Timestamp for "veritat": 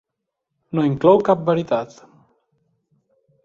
1.51-1.95